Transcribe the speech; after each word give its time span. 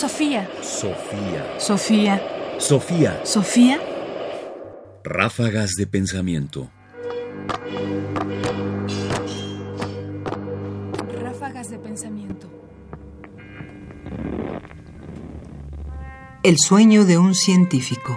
Sofía. 0.00 0.48
Sofía. 0.62 1.44
Sofía. 1.58 2.22
Sofía. 2.58 3.20
Sofía. 3.22 3.78
Ráfagas 5.04 5.72
de 5.76 5.86
pensamiento. 5.86 6.70
Ráfagas 11.22 11.68
de 11.68 11.78
pensamiento. 11.78 12.48
El 16.44 16.56
sueño 16.56 17.04
de 17.04 17.18
un 17.18 17.34
científico. 17.34 18.16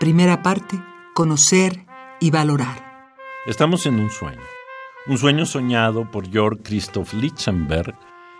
Primera 0.00 0.42
parte, 0.42 0.76
conocer 1.14 1.86
y 2.18 2.32
valorar. 2.32 3.06
Estamos 3.46 3.86
en 3.86 4.00
un 4.00 4.10
sueño. 4.10 4.42
Un 5.06 5.18
sueño 5.18 5.46
soñado 5.46 6.10
por 6.10 6.28
Georg 6.28 6.64
Christoph 6.64 7.14
Lichtenberg 7.14 7.94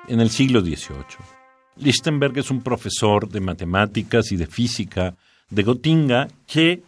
en 0.09 0.19
el 0.19 0.31
siglo 0.31 0.63
XVIII. 0.63 1.40
Lichtenberg 1.77 2.39
es 2.39 2.51
un 2.51 2.63
profesor 2.63 3.29
de 3.29 3.41
matemáticas 3.41 4.33
y 4.33 4.37
de 4.37 4.47
física 4.47 5.17
de 5.49 5.63
Gotinga 5.63 6.29
que 6.47 6.83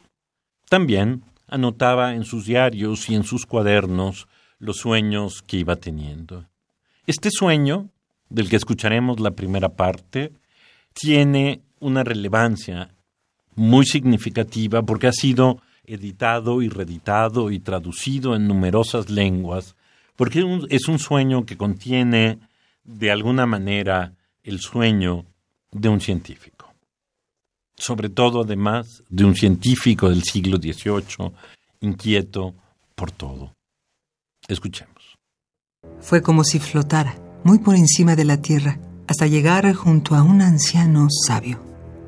también 0.68 1.22
anotaba 1.48 2.14
en 2.14 2.24
sus 2.24 2.46
diarios 2.46 3.10
y 3.10 3.14
en 3.14 3.24
sus 3.24 3.46
cuadernos 3.46 4.28
los 4.58 4.78
sueños 4.78 5.42
que 5.42 5.58
iba 5.58 5.76
teniendo. 5.76 6.46
Este 7.06 7.30
sueño, 7.30 7.88
del 8.30 8.48
que 8.48 8.56
escucharemos 8.56 9.20
la 9.20 9.32
primera 9.32 9.70
parte, 9.70 10.32
tiene 10.94 11.62
una 11.80 12.04
relevancia 12.04 12.94
muy 13.54 13.84
significativa 13.84 14.82
porque 14.82 15.08
ha 15.08 15.12
sido 15.12 15.60
editado 15.84 16.62
y 16.62 16.68
reeditado 16.68 17.50
y 17.50 17.58
traducido 17.58 18.36
en 18.36 18.46
numerosas 18.46 19.10
lenguas, 19.10 19.74
porque 20.16 20.44
es 20.70 20.88
un 20.88 20.98
sueño 20.98 21.44
que 21.44 21.56
contiene 21.56 22.38
de 22.84 23.10
alguna 23.10 23.46
manera 23.46 24.14
el 24.42 24.60
sueño 24.60 25.26
de 25.70 25.88
un 25.88 26.00
científico. 26.00 26.74
Sobre 27.76 28.08
todo, 28.08 28.42
además, 28.42 29.02
de 29.08 29.24
un 29.24 29.34
científico 29.34 30.08
del 30.08 30.22
siglo 30.22 30.58
XVIII, 30.58 31.32
inquieto 31.80 32.54
por 32.94 33.10
todo. 33.10 33.54
Escuchemos. 34.46 35.18
Fue 36.00 36.22
como 36.22 36.44
si 36.44 36.58
flotara, 36.58 37.16
muy 37.44 37.58
por 37.58 37.74
encima 37.74 38.14
de 38.14 38.24
la 38.24 38.40
tierra, 38.40 38.78
hasta 39.08 39.26
llegar 39.26 39.72
junto 39.74 40.14
a 40.14 40.22
un 40.22 40.42
anciano 40.42 41.08
sabio. 41.26 41.60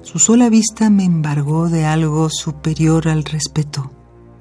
Su 0.03 0.19
sola 0.19 0.49
vista 0.51 0.91
me 0.91 1.05
embargó 1.05 1.69
de 1.69 1.87
algo 1.87 2.29
superior 2.31 3.09
al 3.09 3.25
respeto. 3.25 3.91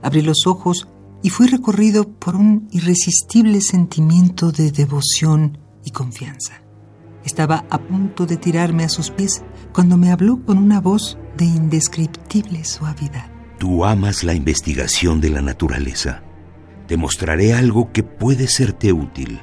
Abrí 0.02 0.22
los 0.22 0.46
ojos 0.46 0.88
y 1.22 1.30
fui 1.30 1.48
recorrido 1.48 2.10
por 2.10 2.36
un 2.36 2.68
irresistible 2.72 3.62
sentimiento 3.62 4.52
de 4.52 4.72
devoción 4.72 5.58
y 5.86 5.92
confianza. 5.92 6.63
Estaba 7.26 7.66
a 7.70 7.78
punto 7.78 8.26
de 8.26 8.38
tirarme 8.38 8.84
a 8.84 8.90
sus 8.90 9.10
pies 9.10 9.44
cuando 9.72 9.98
me 9.98 10.12
habló 10.12 10.44
con 10.46 10.58
una 10.58 10.82
voz 10.82 11.18
de 11.38 11.46
indescriptible 11.46 12.64
suavidad. 12.64 13.32
Tú 13.58 13.86
amas 13.86 14.24
la 14.24 14.34
investigación 14.34 15.22
de 15.22 15.30
la 15.30 15.42
naturaleza. 15.42 16.22
Te 16.88 16.98
mostraré 16.98 17.54
algo 17.54 17.92
que 17.92 18.04
puede 18.04 18.48
serte 18.48 18.92
útil. 18.92 19.40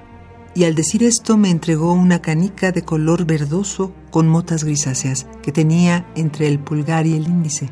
Y 0.54 0.64
al 0.64 0.74
decir 0.74 1.02
esto 1.04 1.36
me 1.36 1.50
entregó 1.50 1.92
una 1.92 2.20
canica 2.20 2.72
de 2.72 2.82
color 2.82 3.24
verdoso 3.24 3.94
con 4.10 4.28
motas 4.28 4.64
grisáceas 4.64 5.26
que 5.42 5.52
tenía 5.52 6.06
entre 6.16 6.48
el 6.48 6.58
pulgar 6.58 7.06
y 7.06 7.14
el 7.14 7.28
índice. 7.28 7.70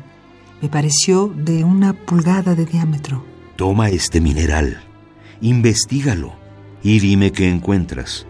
Me 0.61 0.69
pareció 0.69 1.27
de 1.27 1.63
una 1.63 1.93
pulgada 1.93 2.55
de 2.55 2.65
diámetro. 2.65 3.23
Toma 3.57 3.89
este 3.89 4.21
mineral, 4.21 4.81
investigalo 5.41 6.33
y 6.81 6.99
dime 6.99 7.31
qué 7.31 7.49
encuentras. 7.49 8.25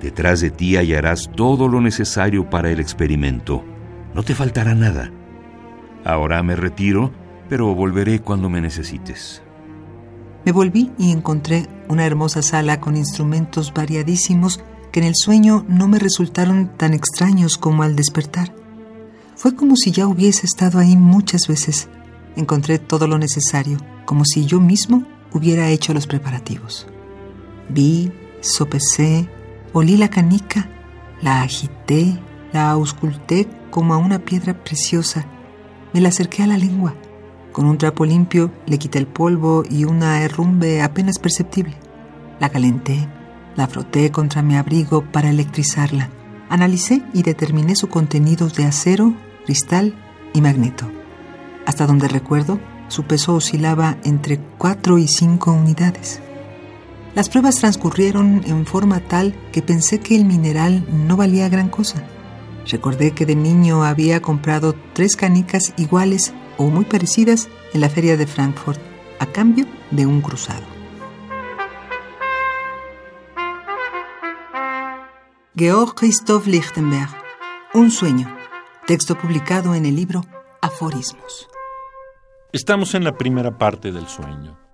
Detrás 0.00 0.40
de 0.40 0.50
ti 0.50 0.76
hallarás 0.76 1.30
todo 1.34 1.68
lo 1.68 1.80
necesario 1.80 2.48
para 2.48 2.70
el 2.70 2.78
experimento. 2.78 3.64
No 4.14 4.22
te 4.22 4.34
faltará 4.34 4.74
nada. 4.74 5.10
Ahora 6.04 6.42
me 6.42 6.54
retiro, 6.54 7.12
pero 7.48 7.74
volveré 7.74 8.20
cuando 8.20 8.48
me 8.48 8.60
necesites. 8.60 9.42
Me 10.44 10.52
volví 10.52 10.92
y 10.98 11.10
encontré 11.10 11.66
una 11.88 12.06
hermosa 12.06 12.42
sala 12.42 12.80
con 12.80 12.96
instrumentos 12.96 13.74
variadísimos 13.74 14.60
que 14.92 15.00
en 15.00 15.06
el 15.06 15.14
sueño 15.16 15.64
no 15.68 15.88
me 15.88 15.98
resultaron 15.98 16.76
tan 16.76 16.94
extraños 16.94 17.58
como 17.58 17.82
al 17.82 17.96
despertar. 17.96 18.54
Fue 19.34 19.54
como 19.54 19.76
si 19.76 19.90
ya 19.90 20.06
hubiese 20.06 20.46
estado 20.46 20.78
ahí 20.78 20.96
muchas 20.96 21.46
veces. 21.48 21.88
Encontré 22.36 22.78
todo 22.78 23.06
lo 23.06 23.18
necesario, 23.18 23.78
como 24.04 24.24
si 24.24 24.46
yo 24.46 24.60
mismo 24.60 25.04
hubiera 25.32 25.68
hecho 25.70 25.92
los 25.92 26.06
preparativos. 26.06 26.86
Vi, 27.68 28.10
sopesé, 28.40 29.28
Olí 29.74 29.98
la 29.98 30.08
canica, 30.08 30.66
la 31.20 31.42
agité, 31.42 32.18
la 32.52 32.70
ausculté 32.70 33.46
como 33.70 33.92
a 33.92 33.98
una 33.98 34.18
piedra 34.18 34.54
preciosa. 34.54 35.26
Me 35.92 36.00
la 36.00 36.08
acerqué 36.08 36.42
a 36.42 36.46
la 36.46 36.56
lengua. 36.56 36.94
Con 37.52 37.66
un 37.66 37.76
trapo 37.76 38.06
limpio 38.06 38.50
le 38.66 38.78
quité 38.78 38.98
el 38.98 39.06
polvo 39.06 39.64
y 39.68 39.84
una 39.84 40.22
herrumbe 40.22 40.80
apenas 40.80 41.18
perceptible. 41.18 41.76
La 42.40 42.48
calenté, 42.48 43.08
la 43.56 43.66
froté 43.66 44.10
contra 44.10 44.40
mi 44.42 44.56
abrigo 44.56 45.02
para 45.02 45.28
electrizarla. 45.28 46.08
Analicé 46.48 47.02
y 47.12 47.22
determiné 47.22 47.76
su 47.76 47.88
contenido 47.88 48.48
de 48.48 48.64
acero, 48.64 49.12
cristal 49.44 49.94
y 50.32 50.40
magneto. 50.40 50.90
Hasta 51.66 51.86
donde 51.86 52.08
recuerdo, 52.08 52.58
su 52.88 53.04
peso 53.04 53.34
oscilaba 53.34 53.98
entre 54.04 54.38
4 54.56 54.96
y 54.96 55.08
5 55.08 55.52
unidades. 55.52 56.22
Las 57.14 57.28
pruebas 57.28 57.56
transcurrieron 57.56 58.42
en 58.46 58.66
forma 58.66 59.00
tal 59.00 59.34
que 59.50 59.62
pensé 59.62 59.98
que 59.98 60.14
el 60.14 60.24
mineral 60.24 60.86
no 60.90 61.16
valía 61.16 61.48
gran 61.48 61.68
cosa. 61.68 62.04
Recordé 62.66 63.12
que 63.12 63.26
de 63.26 63.34
niño 63.34 63.82
había 63.82 64.20
comprado 64.20 64.74
tres 64.92 65.16
canicas 65.16 65.72
iguales 65.78 66.34
o 66.58 66.64
muy 66.66 66.84
parecidas 66.84 67.48
en 67.72 67.80
la 67.80 67.88
feria 67.88 68.16
de 68.16 68.26
Frankfurt 68.26 68.80
a 69.18 69.26
cambio 69.26 69.66
de 69.90 70.06
un 70.06 70.20
cruzado. 70.20 70.64
Georg 75.56 75.94
Christoph 75.94 76.46
Lichtenberg, 76.46 77.10
Un 77.74 77.90
sueño, 77.90 78.32
texto 78.86 79.18
publicado 79.18 79.74
en 79.74 79.86
el 79.86 79.96
libro 79.96 80.24
Aforismos. 80.62 81.48
Estamos 82.52 82.94
en 82.94 83.04
la 83.04 83.16
primera 83.16 83.58
parte 83.58 83.90
del 83.92 84.06
sueño 84.06 84.67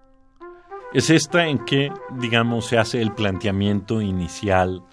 es 0.94 1.10
esta 1.10 1.48
en 1.48 1.64
que, 1.64 1.90
digamos, 2.20 2.66
se 2.66 2.78
hace 2.78 3.02
el 3.02 3.12
planteamiento 3.12 4.00
inicial 4.00 4.84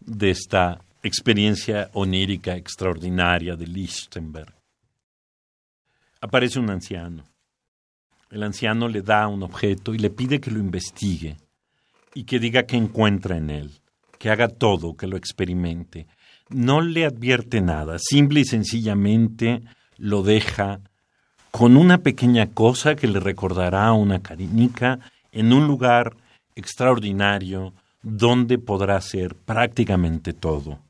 de 0.00 0.30
esta 0.30 0.82
experiencia 1.02 1.88
onírica 1.94 2.56
extraordinaria 2.56 3.56
de 3.56 3.66
Lichtenberg. 3.66 4.54
Aparece 6.20 6.58
un 6.58 6.68
anciano. 6.68 7.24
El 8.30 8.42
anciano 8.42 8.86
le 8.86 9.00
da 9.00 9.28
un 9.28 9.42
objeto 9.42 9.94
y 9.94 9.98
le 9.98 10.10
pide 10.10 10.40
que 10.42 10.50
lo 10.50 10.58
investigue 10.58 11.38
y 12.12 12.24
que 12.24 12.38
diga 12.38 12.64
qué 12.64 12.76
encuentra 12.76 13.38
en 13.38 13.48
él, 13.48 13.70
que 14.18 14.28
haga 14.28 14.48
todo, 14.48 14.94
que 14.94 15.06
lo 15.06 15.16
experimente. 15.16 16.06
No 16.50 16.82
le 16.82 17.06
advierte 17.06 17.62
nada, 17.62 17.96
simple 17.98 18.40
y 18.40 18.44
sencillamente 18.44 19.62
lo 19.96 20.22
deja 20.22 20.80
con 21.50 21.78
una 21.78 21.98
pequeña 21.98 22.48
cosa 22.48 22.94
que 22.94 23.06
le 23.06 23.20
recordará 23.20 23.90
una 23.94 24.20
carinica 24.20 25.00
en 25.36 25.52
un 25.52 25.66
lugar 25.66 26.16
extraordinario 26.54 27.74
donde 28.02 28.58
podrá 28.58 28.98
ser 29.02 29.34
prácticamente 29.34 30.32
todo. 30.32 30.80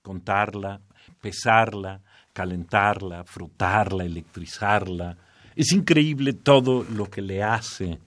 Contarla, 0.00 0.80
pesarla, 1.20 2.00
calentarla, 2.32 3.24
frutarla, 3.24 4.04
electrizarla. 4.04 5.18
Es 5.54 5.70
increíble 5.72 6.32
todo 6.32 6.82
lo 6.84 7.10
que 7.10 7.20
le 7.20 7.42
hace 7.42 7.98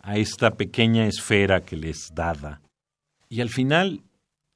a 0.00 0.16
esta 0.16 0.52
pequeña 0.52 1.06
esfera 1.06 1.60
que 1.60 1.76
le 1.76 1.90
es 1.90 2.10
dada. 2.14 2.62
Y 3.28 3.42
al 3.42 3.50
final 3.50 4.00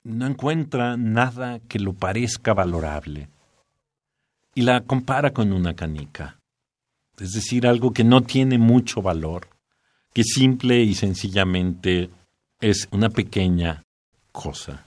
no 0.03 0.27
encuentra 0.27 0.97
nada 0.97 1.60
que 1.69 1.78
lo 1.78 1.93
parezca 1.93 2.54
valorable. 2.54 3.28
Y 4.54 4.62
la 4.62 4.80
compara 4.80 5.34
con 5.34 5.53
una 5.53 5.74
canica. 5.74 6.39
Es 7.19 7.33
decir, 7.33 7.66
algo 7.66 7.92
que 7.92 8.04
no 8.04 8.22
tiene 8.22 8.57
mucho 8.57 9.03
valor 9.03 9.56
que 10.16 10.24
simple 10.24 10.83
y 10.83 10.95
sencillamente 10.95 12.09
es 12.59 12.89
una 12.91 13.10
pequeña 13.10 13.83
cosa. 14.33 14.86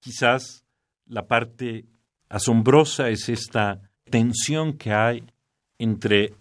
Quizás 0.00 0.64
la 1.04 1.26
parte 1.26 1.84
asombrosa 2.30 3.10
es 3.10 3.28
esta 3.28 3.82
tensión 4.08 4.78
que 4.78 4.94
hay 4.94 5.22
entre 5.78 6.32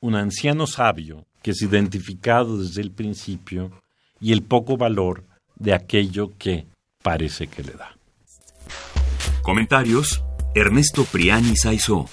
un 0.00 0.14
anciano 0.14 0.66
sabio 0.66 1.26
que 1.42 1.50
es 1.50 1.60
identificado 1.60 2.56
desde 2.56 2.80
el 2.80 2.92
principio 2.92 3.70
y 4.18 4.32
el 4.32 4.42
poco 4.42 4.78
valor 4.78 5.26
de 5.56 5.74
aquello 5.74 6.32
que 6.38 6.64
parece 7.02 7.46
que 7.46 7.62
le 7.62 7.72
da. 7.74 7.94
Comentarios: 9.42 10.24
Ernesto 10.54 11.04
Priani 11.04 11.58
Saizó. 11.58 12.08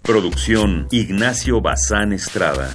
Producción: 0.00 0.88
Ignacio 0.90 1.60
Bazán 1.60 2.14
Estrada. 2.14 2.74